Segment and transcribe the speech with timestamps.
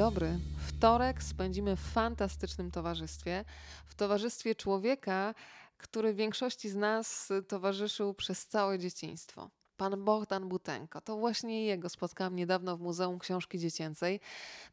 [0.00, 0.38] dobry.
[0.66, 3.44] Wtorek spędzimy w fantastycznym towarzystwie.
[3.86, 5.34] W towarzystwie człowieka,
[5.78, 9.50] który większości z nas towarzyszył przez całe dzieciństwo.
[9.76, 11.00] Pan Bogdan Butenko.
[11.00, 14.20] To właśnie jego spotkałam niedawno w Muzeum Książki Dziecięcej.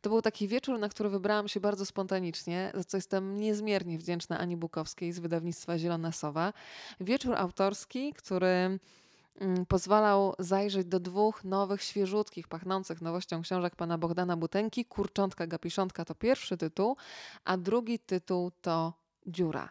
[0.01, 4.39] To był taki wieczór, na który wybrałam się bardzo spontanicznie, za co jestem niezmiernie wdzięczna
[4.39, 6.53] Ani Bukowskiej z wydawnictwa Zielona Sowa.
[6.99, 8.79] Wieczór autorski, który
[9.67, 14.85] pozwalał zajrzeć do dwóch nowych, świeżutkich, pachnących nowością książek pana Bogdana Butenki.
[14.85, 16.97] Kurczątka Gapiszątka to pierwszy tytuł,
[17.45, 18.93] a drugi tytuł to
[19.27, 19.69] Dziura.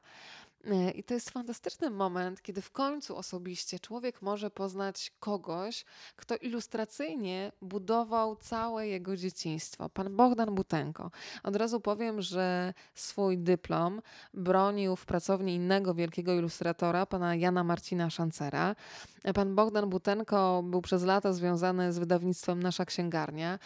[0.95, 5.85] I to jest fantastyczny moment, kiedy w końcu osobiście człowiek może poznać kogoś,
[6.17, 9.89] kto ilustracyjnie budował całe jego dzieciństwo.
[9.89, 11.11] Pan Bogdan Butenko.
[11.43, 14.03] Od razu powiem, że swój dyplom
[14.35, 18.77] bronił w pracowni innego wielkiego ilustratora, pana Jana Marcina Szancera.
[19.35, 23.59] Pan Bogdan Butenko był przez lata związany z wydawnictwem Nasza Księgarnia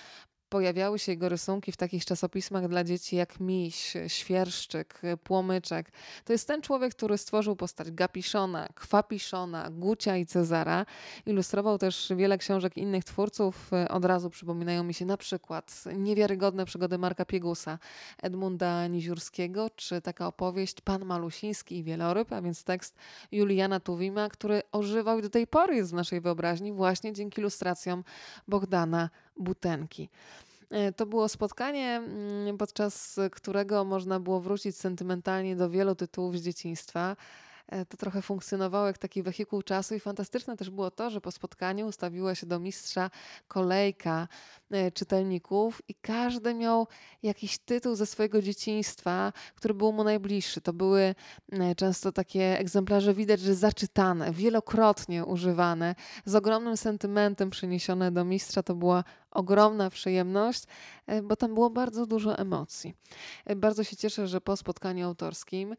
[0.51, 5.93] pojawiały się jego rysunki w takich czasopismach dla dzieci jak Miś, Świerszczyk, Płomyczek.
[6.25, 10.87] To jest ten człowiek, który stworzył postać Gapiszona, Kwapiszona, Gucia i Cezara.
[11.27, 13.71] Ilustrował też wiele książek innych twórców.
[13.89, 17.79] Od razu przypominają mi się na przykład Niewiarygodne przygody Marka Piegusa,
[18.23, 22.97] Edmunda Niziurskiego, czy taka opowieść Pan Malusiński i Wieloryb, a więc tekst
[23.33, 28.05] Juliana Tuwima, który ożywał i do tej pory jest w naszej wyobraźni właśnie dzięki ilustracjom
[28.49, 30.09] Bogdana Butenki.
[30.71, 36.43] E, to było spotkanie, mm, podczas którego można było wrócić sentymentalnie do wielu tytułów z
[36.43, 37.17] dzieciństwa.
[37.69, 41.31] E, to trochę funkcjonowało jak taki wehikuł czasu i fantastyczne też było to, że po
[41.31, 43.11] spotkaniu ustawiła się do mistrza
[43.49, 44.29] kolejka
[44.95, 46.87] czytelników i każdy miał
[47.23, 50.61] jakiś tytuł ze swojego dzieciństwa, który był mu najbliższy.
[50.61, 51.15] To były
[51.53, 58.63] e, często takie egzemplarze, widać, że zaczytane, wielokrotnie używane, z ogromnym sentymentem przeniesione do mistrza.
[58.63, 60.65] To była ogromna przyjemność,
[61.23, 62.95] bo tam było bardzo dużo emocji.
[63.57, 65.77] Bardzo się cieszę, że po spotkaniu autorskim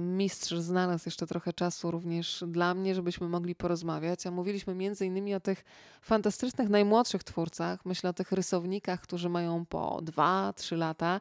[0.00, 4.26] mistrz znalazł jeszcze trochę czasu również dla mnie, żebyśmy mogli porozmawiać.
[4.26, 5.64] A mówiliśmy między innymi o tych
[6.02, 7.84] fantastycznych, najmłodszych twórcach.
[7.84, 11.20] Myślę o tych rysownikach, którzy mają po dwa, trzy lata.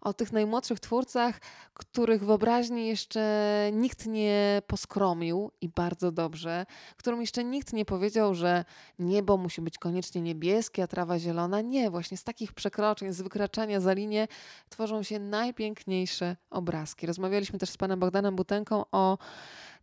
[0.00, 1.40] O tych najmłodszych twórcach,
[1.74, 3.24] których wyobraźni jeszcze
[3.72, 8.64] nikt nie poskromił i bardzo dobrze, którym jeszcze nikt nie powiedział, że
[8.98, 11.60] niebo musi być koniecznie niebieskie, a trawa zielona.
[11.60, 14.28] Nie, właśnie z takich przekroczeń, z wykraczania za linię
[14.68, 17.06] tworzą się najpiękniejsze obrazki.
[17.06, 19.18] Rozmawialiśmy też z panem Bogdanem Butenką o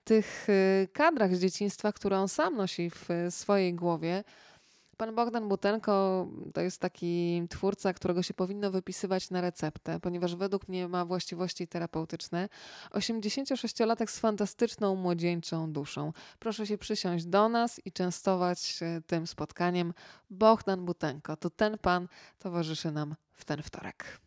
[0.03, 4.23] tych y, kadrach z dzieciństwa, które on sam nosi w swojej głowie.
[5.01, 10.67] Pan Bogdan Butenko to jest taki twórca, którego się powinno wypisywać na receptę, ponieważ według
[10.67, 12.49] mnie ma właściwości terapeutyczne.
[12.91, 16.13] 86-latek z fantastyczną młodzieńczą duszą.
[16.39, 19.93] Proszę się przysiąść do nas i częstować tym spotkaniem.
[20.29, 22.07] Bogdan Butenko to ten pan
[22.39, 24.19] towarzyszy nam w ten wtorek.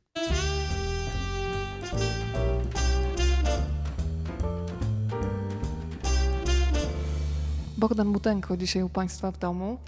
[7.77, 9.79] Bogdan Butenko dzisiaj u Państwa w domu.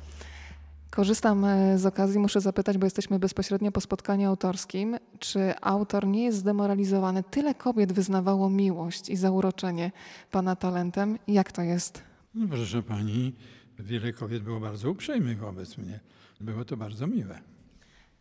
[0.96, 6.24] Korzystam e, z okazji, muszę zapytać, bo jesteśmy bezpośrednio po spotkaniu autorskim, czy autor nie
[6.24, 7.22] jest zdemoralizowany?
[7.30, 9.92] Tyle kobiet wyznawało miłość i zauroczenie
[10.30, 11.18] Pana talentem.
[11.28, 12.02] Jak to jest?
[12.34, 13.34] No proszę Pani,
[13.78, 16.00] wiele kobiet było bardzo uprzejmych wobec mnie.
[16.40, 17.40] Było to bardzo miłe.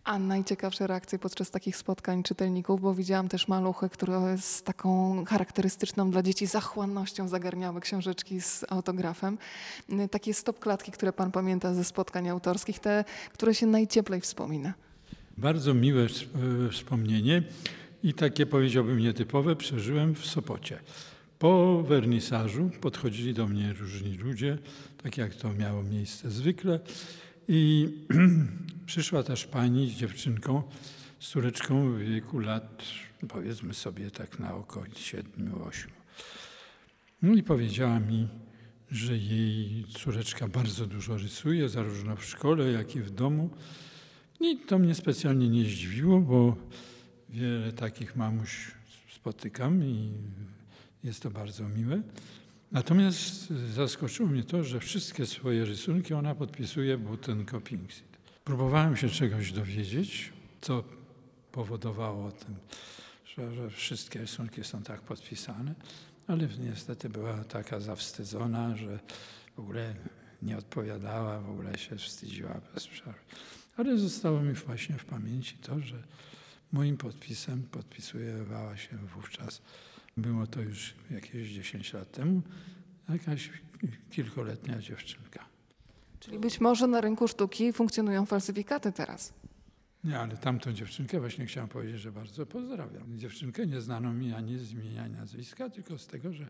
[0.06, 6.12] A najciekawsze reakcje podczas takich spotkań czytelników, bo widziałam też maluchy, które z taką charakterystyczną
[6.12, 9.38] dla dzieci zachłannością zagarniały książeczki z autografem.
[10.12, 14.74] Takie stopklatki, które pan pamięta ze spotkań autorskich, te, które się najcieplej wspomina.
[15.38, 16.08] Bardzo miłe
[16.72, 17.44] wspomnienie
[18.04, 20.80] i takie powiedziałbym nietypowe przeżyłem w Sopocie.
[21.40, 24.58] Po wernisażu podchodzili do mnie różni ludzie,
[25.04, 26.80] tak jak to miało miejsce zwykle.
[27.48, 27.90] I
[28.86, 30.64] przyszła też pani z dziewczynką,
[31.20, 32.84] z córeczką w wieku lat,
[33.28, 35.88] powiedzmy sobie tak na około 7-8.
[37.22, 38.28] No i powiedziała mi,
[38.92, 43.50] że jej córeczka bardzo dużo rysuje, zarówno w szkole, jak i w domu.
[44.40, 46.56] I to mnie specjalnie nie zdziwiło, bo
[47.30, 48.72] wiele takich mamuś
[49.16, 50.12] spotykam i
[51.04, 52.02] jest to bardzo miłe.
[52.76, 58.18] Natomiast zaskoczyło mnie to, że wszystkie swoje rysunki ona podpisuje Butenko Pinksit.
[58.44, 60.84] Próbowałem się czegoś dowiedzieć, co
[61.52, 62.56] powodowało tym,
[63.26, 65.76] że, że wszystkie rysunki są tak podpisane,
[66.28, 69.00] ale niestety była taka zawstydzona, że
[69.56, 69.96] w ogóle
[70.42, 73.20] nie odpowiadała, w ogóle się wstydziła bez przerwy.
[73.78, 76.04] Ale zostało mi właśnie w pamięci to, że
[76.72, 79.62] moim podpisem podpisywała się wówczas
[80.18, 82.42] było to już jakieś 10 lat temu.
[83.10, 83.50] Jakaś
[84.10, 85.46] kilkuletnia dziewczynka.
[86.20, 89.34] Czyli być może na rynku sztuki funkcjonują falsyfikaty teraz.
[90.04, 93.18] Nie, ale tamtą dziewczynkę właśnie chciałem powiedzieć, że bardzo pozdrawiam.
[93.18, 96.48] Dziewczynkę nie znano mi ani z imienia, ani nazwiska, tylko z tego, że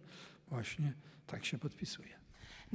[0.50, 0.94] właśnie
[1.28, 2.25] tak się podpisuje.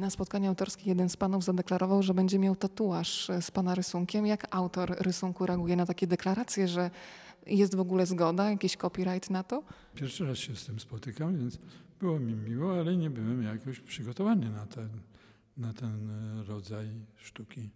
[0.00, 4.26] Na spotkaniu autorskim jeden z panów zadeklarował, że będzie miał tatuaż z pana rysunkiem.
[4.26, 6.90] Jak autor rysunku reaguje na takie deklaracje, że
[7.46, 9.62] jest w ogóle zgoda, jakiś copyright na to?
[9.94, 11.58] Pierwszy raz się z tym spotykam, więc
[12.00, 14.88] było mi miło, ale nie byłem jakoś przygotowany na ten,
[15.56, 16.86] na ten e, rodzaj
[17.16, 17.70] sztuki.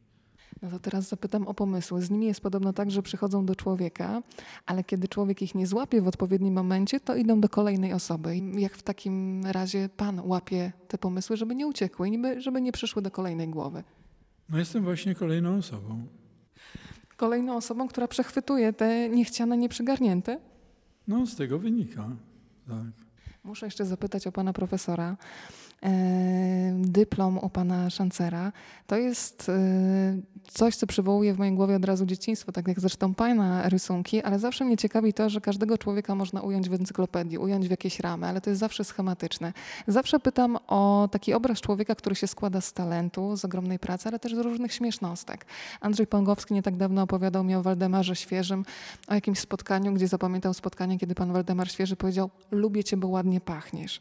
[0.62, 2.02] No to teraz zapytam o pomysły.
[2.02, 4.22] Z nimi jest podobno tak, że przychodzą do człowieka,
[4.66, 8.36] ale kiedy człowiek ich nie złapie w odpowiednim momencie, to idą do kolejnej osoby.
[8.36, 12.72] I Jak w takim razie pan łapie te pomysły, żeby nie uciekły, niby, żeby nie
[12.72, 13.84] przyszły do kolejnej głowy?
[14.48, 16.06] No jestem właśnie kolejną osobą.
[17.16, 20.40] Kolejną osobą, która przechwytuje te niechciane, nieprzygarnięte?
[21.08, 22.08] No z tego wynika.
[22.68, 23.04] Tak.
[23.44, 25.16] Muszę jeszcze zapytać o pana profesora.
[26.74, 28.52] Dyplom u pana Szancera
[28.86, 29.54] to jest e,
[30.48, 34.38] coś, co przywołuje w mojej głowie od razu dzieciństwo, tak jak zresztą pana rysunki, ale
[34.38, 38.26] zawsze mnie ciekawi to, że każdego człowieka można ująć w encyklopedii, ująć w jakieś ramy,
[38.26, 39.52] ale to jest zawsze schematyczne.
[39.86, 44.18] Zawsze pytam o taki obraz człowieka, który się składa z talentu, z ogromnej pracy, ale
[44.18, 45.46] też z różnych śmiesznostek.
[45.80, 48.64] Andrzej Pągowski nie tak dawno opowiadał mi o Waldemarze Świeżym,
[49.08, 53.40] o jakimś spotkaniu, gdzie zapamiętał spotkanie, kiedy pan Waldemar Świeży powiedział: Lubię cię, bo ładnie
[53.40, 54.00] pachniesz.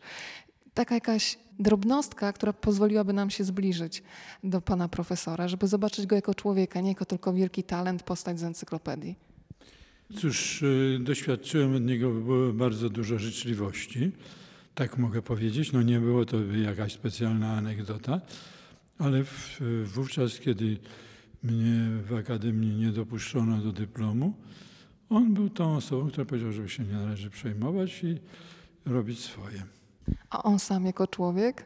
[0.74, 4.04] Taka jakaś drobnostka, która pozwoliłaby nam się zbliżyć
[4.44, 8.44] do pana profesora, żeby zobaczyć go jako człowieka, nie jako tylko wielki talent, postać z
[8.44, 9.16] encyklopedii.
[10.18, 12.12] Cóż, y, doświadczyłem od niego
[12.54, 14.12] bardzo dużo życzliwości,
[14.76, 15.72] tak mogę powiedzieć.
[15.72, 18.22] No nie było to jakaś specjalna anegdota,
[19.00, 20.78] ale w, wówczas, kiedy
[21.44, 24.34] mnie w Akademii nie dopuszczono do dyplomu,
[25.10, 28.18] on był tą osobą, która powiedział, że się nie należy przejmować i
[28.86, 29.64] robić swoje.
[30.30, 31.66] A on sam jako człowiek?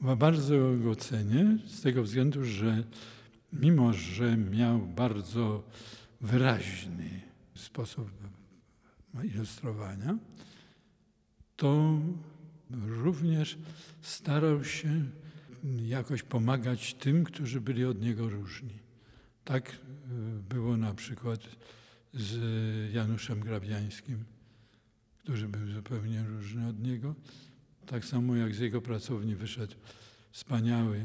[0.00, 0.54] Bardzo
[0.84, 2.84] go cenię z tego względu, że
[3.52, 5.62] mimo, że miał bardzo
[6.20, 7.20] wyraźny
[7.54, 8.10] sposób
[9.24, 10.18] ilustrowania,
[11.56, 11.98] to
[12.70, 13.58] również
[14.02, 15.04] starał się
[15.82, 18.78] jakoś pomagać tym, którzy byli od niego różni.
[19.44, 19.74] Tak y,
[20.48, 21.40] było na przykład
[22.14, 24.24] z Januszem Grabiańskim,
[25.18, 27.14] który był zupełnie różny od niego.
[27.86, 29.74] Tak samo jak z jego pracowni wyszedł
[30.30, 31.04] wspaniały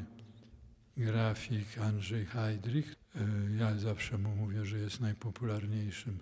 [0.97, 2.95] grafik Andrzej Heydrich.
[3.15, 3.19] E,
[3.57, 6.19] Ja zawsze mu mówię, że jest najpopularniejszym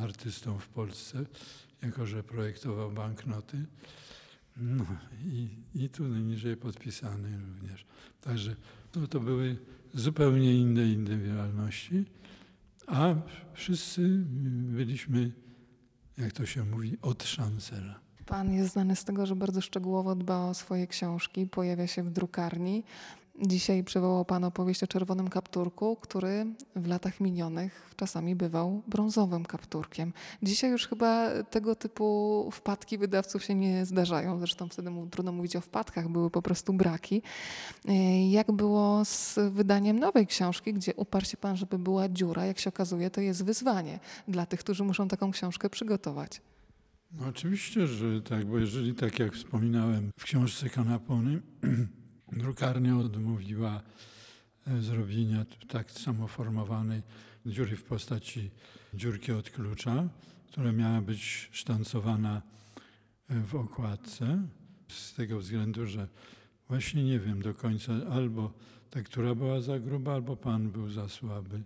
[0.00, 1.24] artystą w Polsce,
[1.82, 3.66] jako że projektował banknoty.
[4.56, 4.86] No
[5.24, 7.84] i, i tu niżej podpisany również.
[8.20, 8.56] Także
[8.96, 9.56] no, to były
[9.94, 12.04] zupełnie inne indywidualności,
[12.86, 13.14] a
[13.54, 14.08] wszyscy
[14.48, 15.32] byliśmy,
[16.18, 18.00] jak to się mówi, od szancera.
[18.26, 22.10] Pan jest znany z tego, że bardzo szczegółowo dba o swoje książki, pojawia się w
[22.10, 22.84] drukarni.
[23.40, 26.46] Dzisiaj przywołał Pan opowieść o czerwonym kapturku, który
[26.76, 30.12] w latach minionych czasami bywał brązowym kapturkiem.
[30.42, 34.38] Dzisiaj już chyba tego typu wpadki wydawców się nie zdarzają.
[34.38, 37.22] Zresztą wtedy trudno mówić o wpadkach, były po prostu braki.
[37.88, 42.46] E, Jak było z wydaniem nowej książki, gdzie uparł się Pan, żeby była dziura?
[42.46, 43.98] Jak się okazuje, to jest wyzwanie
[44.28, 46.40] dla tych, którzy muszą taką książkę przygotować.
[47.12, 51.42] No oczywiście, że tak, bo jeżeli tak jak wspominałem w książce Kanapony,
[52.32, 53.82] drukarnia odmówiła
[54.66, 57.02] e, zrobienia tak samo formowanej
[57.46, 58.50] dziury w postaci
[58.94, 60.08] dziurki od klucza,
[60.46, 62.42] która miała być sztancowana
[63.28, 64.42] e, w okładce,
[64.88, 66.08] z tego względu, że
[66.68, 68.52] właśnie nie wiem do końca, albo
[68.90, 71.62] tektura była za gruba, albo pan był za słaby,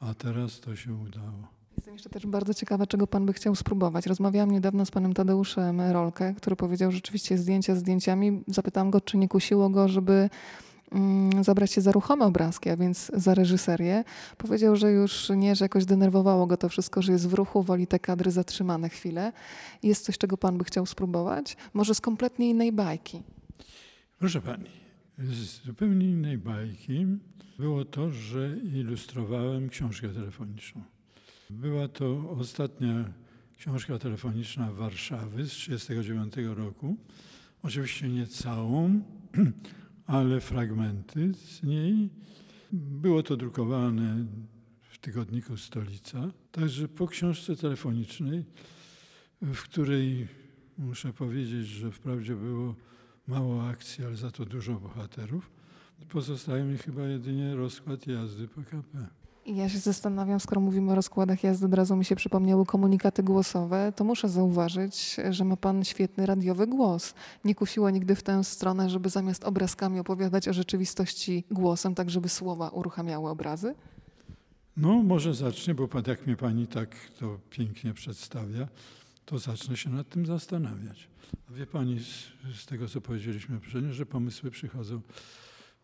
[0.00, 1.59] a teraz to się udało.
[1.76, 4.06] Jestem jeszcze też bardzo ciekawa, czego Pan by chciał spróbować.
[4.06, 8.42] Rozmawiałam niedawno z Panem Tadeuszem Rolkę, który powiedział że rzeczywiście zdjęcia zdjęciami.
[8.46, 10.30] Zapytałam go, czy nie kusiło go, żeby
[10.92, 14.04] mm, zabrać się za ruchome obrazki, a więc za reżyserię.
[14.38, 17.86] Powiedział, że już nie, że jakoś denerwowało go to wszystko, że jest w ruchu, woli
[17.86, 19.32] te kadry zatrzymane chwilę.
[19.82, 21.56] Jest coś, czego Pan by chciał spróbować?
[21.74, 23.22] Może z kompletnie innej bajki.
[24.18, 24.70] Proszę pani,
[25.18, 27.06] z zupełnie innej bajki
[27.58, 30.82] było to, że ilustrowałem książkę telefoniczną.
[31.50, 33.12] Była to ostatnia
[33.56, 36.96] książka telefoniczna Warszawy z 1939 roku.
[37.62, 39.02] Oczywiście nie całą,
[40.06, 42.10] ale fragmenty z niej.
[42.72, 44.26] Było to drukowane
[44.80, 46.30] w tygodniku Stolica.
[46.52, 48.44] Także po książce telefonicznej,
[49.42, 50.28] w której
[50.78, 52.74] muszę powiedzieć, że wprawdzie było
[53.26, 55.50] mało akcji, ale za to dużo bohaterów.
[56.08, 59.19] Pozostaje mi chyba jedynie rozkład jazdy PKP.
[59.46, 63.92] Ja się zastanawiam, skoro mówimy o rozkładach jazdy, od razu mi się przypomniały komunikaty głosowe,
[63.96, 67.14] to muszę zauważyć, że ma pan świetny radiowy głos.
[67.44, 72.28] Nie kusiło nigdy w tę stronę, żeby zamiast obrazkami opowiadać o rzeczywistości głosem, tak żeby
[72.28, 73.74] słowa uruchamiały obrazy?
[74.76, 78.68] No, może zacznie, bo jak mnie pani tak to pięknie przedstawia,
[79.24, 81.08] to zacznę się nad tym zastanawiać.
[81.50, 85.00] A wie pani, z, z tego co powiedzieliśmy poprzednio, że pomysły przychodzą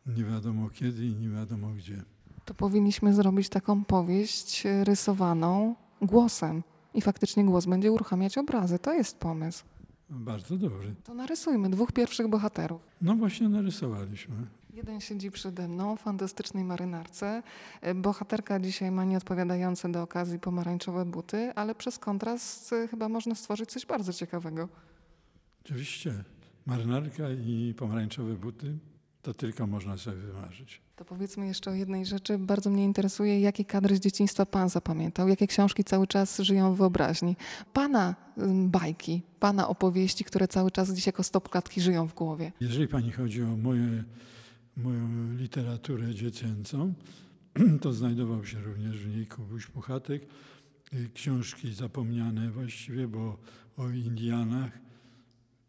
[0.07, 2.16] nie wiadomo kiedy i nie wiadomo gdzie.
[2.47, 6.63] To powinniśmy zrobić taką powieść e, rysowaną głosem.
[6.95, 8.79] I faktycznie głos będzie uruchamiać obrazy.
[8.79, 9.65] To jest pomysł.
[10.11, 10.95] Bardzo dobry.
[11.05, 12.81] To narysujmy dwóch pierwszych bohaterów.
[13.03, 14.35] No właśnie narysowaliśmy.
[14.75, 17.43] Jeden siedzi przede mną w fantastycznej marynarce.
[17.81, 23.35] E, Bohaterka dzisiaj ma nieodpowiadające do okazji pomarańczowe buty, ale przez kontrast e, chyba można
[23.35, 24.69] stworzyć coś bardzo ciekawego.
[25.65, 26.25] Oczywiście
[26.67, 28.79] marynarka i pomarańczowe buty
[29.27, 30.81] to tylko można sobie wymarzyć.
[30.97, 32.39] To powiedzmy jeszcze o jednej rzeczy.
[32.39, 36.79] Bardzo mnie interesuje, jakie kadry z dzieciństwa pan zapamiętał, jakie książki cały czas żyją w
[36.79, 37.37] wyobraźni.
[37.73, 38.15] Pana
[38.55, 42.53] bajki, pana opowieści, które cały czas gdzieś jako stopklatki żyją w głowie.
[42.61, 44.05] Jeżeli pani chodzi o moje,
[44.77, 46.95] moją literaturę dziecięcą,
[47.83, 50.23] to znajdował się również w niej Kubuś Puchatek,
[50.95, 53.39] y, książki zapomniane właściwie, bo
[53.77, 54.86] o Indianach,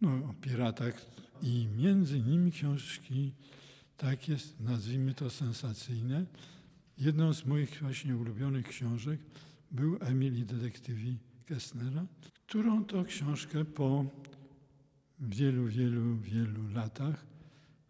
[0.01, 1.05] no, o piratach
[1.41, 3.33] i między nimi książki
[3.97, 6.25] takie, nazwijmy to sensacyjne.
[6.97, 9.19] Jedną z moich właśnie ulubionych książek
[9.71, 12.05] był Emil i detektywi Kessnera,
[12.47, 14.05] którą to książkę po
[15.19, 17.25] wielu, wielu, wielu latach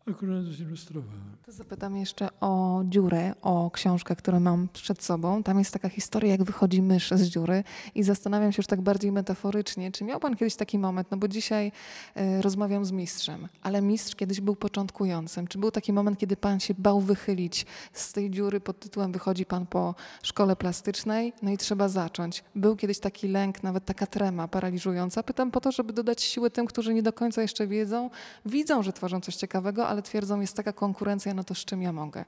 [0.09, 1.37] akurat zilustrowałem.
[1.45, 5.43] To zapytam jeszcze o dziurę, o książkę, którą mam przed sobą.
[5.43, 7.63] Tam jest taka historia, jak wychodzi mysz z dziury
[7.95, 11.27] i zastanawiam się już tak bardziej metaforycznie, czy miał pan kiedyś taki moment, no bo
[11.27, 11.71] dzisiaj
[12.15, 15.47] e, rozmawiam z mistrzem, ale mistrz kiedyś był początkującym.
[15.47, 19.45] Czy był taki moment, kiedy pan się bał wychylić z tej dziury pod tytułem wychodzi
[19.45, 22.43] pan po szkole plastycznej, no i trzeba zacząć.
[22.55, 25.23] Był kiedyś taki lęk, nawet taka trema paraliżująca.
[25.23, 28.09] Pytam po to, żeby dodać siły tym, którzy nie do końca jeszcze wiedzą,
[28.45, 31.93] widzą, że tworzą coś ciekawego, ale twierdzą, jest taka konkurencja, no to z czym ja
[31.93, 32.25] mogę?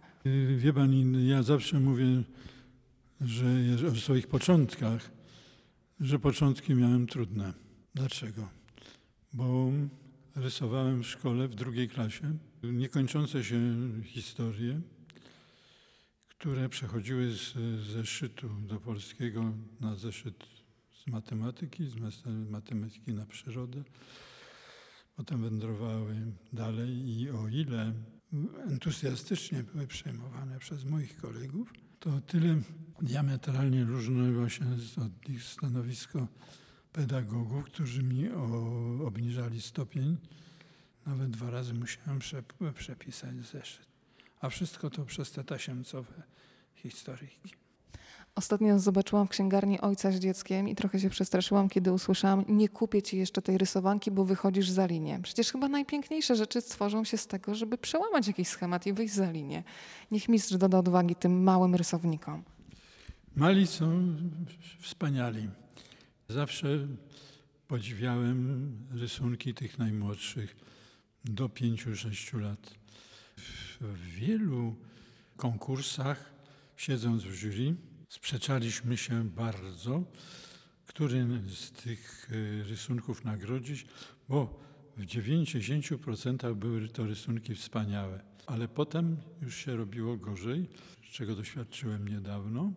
[0.58, 2.24] Wie pani, ja zawsze mówię,
[3.22, 3.48] że
[3.92, 5.12] o swoich początkach,
[6.00, 7.54] że początki miałem trudne.
[7.96, 8.50] Dlaczego?
[9.34, 9.72] Bo
[10.36, 13.60] rysowałem w szkole w drugiej klasie niekończące się
[14.04, 14.82] historie,
[16.30, 17.54] które przechodziły z
[17.94, 20.48] zeszytu do polskiego na zeszyt
[21.04, 21.96] z matematyki, z
[22.50, 23.84] matematyki na przyrodę.
[25.20, 26.16] Potem wędrowały
[26.54, 27.94] dalej i o ile
[28.68, 32.62] entuzjastycznie były przyjmowane przez moich kolegów, to tyle
[33.02, 34.66] diametralnie różne właśnie
[35.06, 36.28] od ich stanowisko
[36.92, 38.44] pedagogów, którzy mi o,
[39.06, 40.18] obniżali stopień.
[41.06, 43.88] Nawet dwa razy musiałem prze, przepisać zeszyt.
[44.42, 46.24] A wszystko to przez te tasiemcowe
[46.76, 47.54] historyjki.
[48.36, 53.02] Ostatnio zobaczyłam w księgarni ojca z dzieckiem i trochę się przestraszyłam, kiedy usłyszałam: Nie kupię
[53.02, 55.20] ci jeszcze tej rysowanki, bo wychodzisz za linię.
[55.24, 59.32] Przecież chyba najpiękniejsze rzeczy tworzą się z tego, żeby przełamać jakiś schemat i wyjść za
[59.32, 59.64] linię.
[60.12, 62.44] Niech mistrz doda odwagi tym małym rysownikom.
[63.36, 64.16] Mali są
[64.82, 65.50] wspaniali.
[66.30, 66.88] Zawsze
[67.68, 70.56] podziwiałem rysunki tych najmłodszych
[71.26, 72.74] do 5-6 lat.
[73.82, 74.76] W wielu
[75.38, 76.32] konkursach,
[76.78, 77.76] siedząc w jury,
[78.10, 80.04] sprzeczaliśmy się bardzo,
[80.86, 83.86] który z tych y, rysunków nagrodzić,
[84.30, 84.60] bo
[84.98, 88.24] w 90% były to rysunki wspaniałe.
[88.46, 90.70] Ale potem już się robiło gorzej,
[91.12, 92.74] czego doświadczyłem niedawno.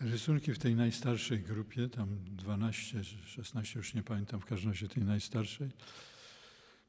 [0.00, 5.04] Rysunki w tej najstarszej grupie, tam 12, 16, już nie pamiętam, w każdym razie tej
[5.04, 5.70] najstarszej,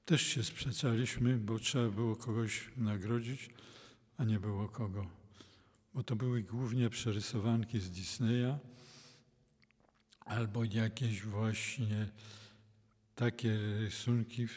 [0.06, 3.50] też się sprzeczaliśmy, bo trzeba było kogoś nagrodzić,
[4.18, 5.19] a nie było kogo.
[6.00, 8.58] Bo to były głównie przerysowanki z Disneya
[10.26, 12.10] albo jakieś właśnie
[13.16, 14.48] takie rysunki,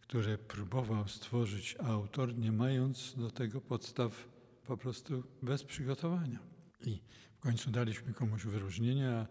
[0.00, 4.28] które próbował stworzyć autor, nie mając do tego podstaw
[4.66, 6.38] po prostu bez przygotowania.
[6.80, 7.00] I
[7.36, 9.26] w końcu daliśmy komuś wyróżnienie, a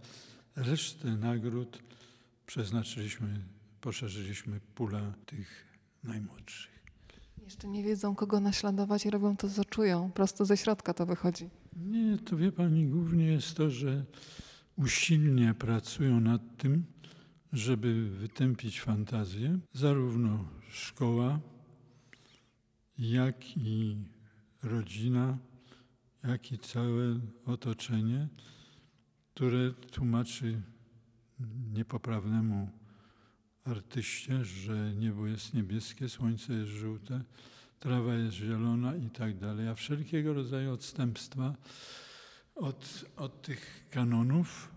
[0.56, 1.84] resztę nagród
[2.46, 3.40] przeznaczyliśmy,
[3.82, 5.66] poszerzyliśmy pulę tych
[6.04, 6.77] najmłodszych.
[7.48, 10.12] Jeszcze nie wiedzą, kogo naśladować i robią to, co czują.
[10.12, 11.50] Prosto ze środka to wychodzi.
[11.76, 14.06] Nie, to wie pani, głównie jest to, że
[14.76, 16.86] usilnie pracują nad tym,
[17.54, 21.40] żeby wytępić fantazję, zarówno szkoła,
[22.98, 23.98] jak i
[24.64, 25.38] rodzina,
[26.24, 28.28] jak i całe otoczenie,
[29.34, 30.62] które tłumaczy
[31.74, 32.70] niepoprawnemu
[33.68, 37.22] artyście, że niebo jest niebieskie, słońce jest żółte,
[37.80, 41.56] trawa jest zielona i tak dalej, a wszelkiego rodzaju odstępstwa
[42.56, 44.72] od, od tych kanonów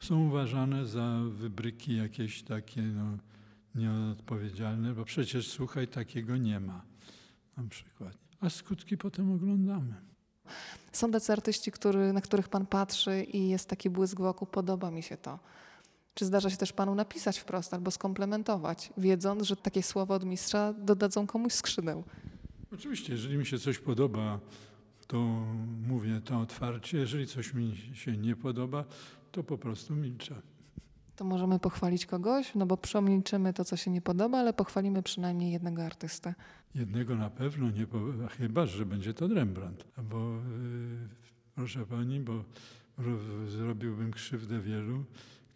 [0.00, 3.18] są uważane za wybryki jakieś takie no,
[3.74, 6.84] nieodpowiedzialne, bo przecież słuchaj, takiego nie ma
[7.56, 8.16] na przykład.
[8.40, 9.94] A skutki potem oglądamy.
[10.92, 15.02] Są tacy artyści, który, na których pan patrzy i jest taki błysk wokół, podoba mi
[15.02, 15.38] się to.
[16.16, 20.72] Czy zdarza się też panu napisać wprost albo skomplementować, wiedząc, że takie słowa od mistrza
[20.72, 22.04] dodadzą komuś skrzydeł?
[22.72, 24.40] Oczywiście, jeżeli mi się coś podoba,
[25.06, 25.18] to
[25.88, 26.98] mówię to otwarcie.
[26.98, 28.84] Jeżeli coś mi się nie podoba,
[29.32, 30.34] to po prostu milczę.
[31.16, 35.52] To możemy pochwalić kogoś, no bo przemilczymy to, co się nie podoba, ale pochwalimy przynajmniej
[35.52, 36.34] jednego artystę.
[36.74, 39.84] Jednego na pewno nie powiem, chyba że będzie to Rembrandt.
[40.10, 41.08] Bo yy,
[41.54, 42.32] proszę pani, bo
[42.98, 45.04] ro- zrobiłbym krzywdę wielu,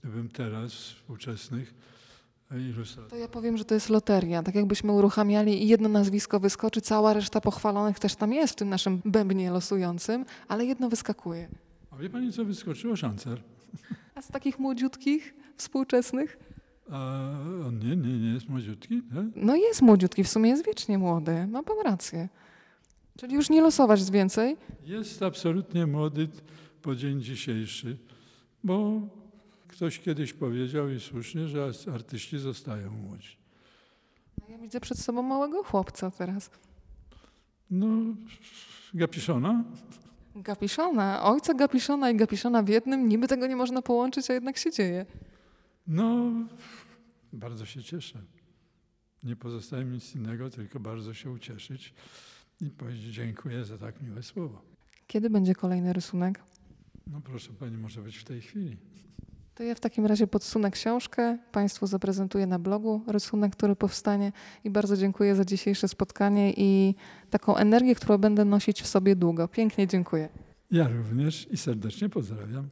[0.01, 1.75] gdybym teraz współczesnych
[2.59, 3.11] ilustratorów.
[3.11, 4.43] To ja powiem, że to jest loteria.
[4.43, 8.69] Tak jakbyśmy uruchamiali i jedno nazwisko wyskoczy, cała reszta pochwalonych też tam jest w tym
[8.69, 11.49] naszym bębnie losującym, ale jedno wyskakuje.
[11.91, 12.97] A wie pani, co wyskoczyło?
[12.97, 13.43] Szancer.
[14.15, 16.39] A z takich młodziutkich, współczesnych?
[16.91, 17.31] A
[17.67, 19.25] on nie, nie, nie jest młodziutki, tak?
[19.37, 21.47] No jest młodziutki, w sumie jest wiecznie młody.
[21.47, 22.29] Ma pan rację.
[23.19, 24.57] Czyli już nie losować z więcej?
[24.87, 26.29] Jest absolutnie młody
[26.83, 27.97] po dzień dzisiejszy,
[28.65, 29.01] bo
[29.71, 33.37] ktoś kiedyś powiedział i słusznie, że artyści zostają młodzi.
[34.41, 36.51] No Ja widzę przed sobą małego chłopca teraz.
[37.71, 37.87] No,
[38.95, 39.65] Gapiszona?
[40.37, 44.71] Gapiszona, ojca Gapiszona i Gapiszona w jednym, niby tego nie można połączyć, a jednak się
[44.71, 45.07] dzieje.
[45.87, 46.33] No,
[47.33, 48.19] bardzo się cieszę.
[49.23, 51.95] Nie pozostaje mi nic innego, tylko bardzo się ucieszyć
[52.61, 54.63] i powiedzieć dziękuję za tak miłe słowo.
[55.07, 56.41] Kiedy będzie kolejny rysunek?
[57.07, 58.77] No proszę pani, może być w tej chwili.
[59.61, 64.33] To ja w takim razie podsunę książkę, Państwu zaprezentuję na blogu rysunek, który powstanie
[64.65, 66.95] i bardzo dziękuję za dzisiejsze spotkanie i
[67.31, 69.49] taką energię, którą będę nosić w sobie długo.
[69.49, 70.29] Pięknie dziękuję.
[70.71, 72.69] Ja również i serdecznie pozdrawiam.